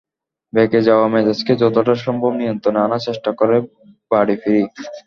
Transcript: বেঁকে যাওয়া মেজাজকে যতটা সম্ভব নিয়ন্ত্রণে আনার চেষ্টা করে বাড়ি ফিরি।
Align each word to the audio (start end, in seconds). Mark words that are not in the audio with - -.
বেঁকে 0.53 0.79
যাওয়া 0.87 1.05
মেজাজকে 1.07 1.53
যতটা 1.61 1.93
সম্ভব 2.05 2.31
নিয়ন্ত্রণে 2.39 2.79
আনার 2.81 3.01
চেষ্টা 3.07 3.31
করে 3.39 3.55
বাড়ি 4.11 4.35
ফিরি। 4.41 4.63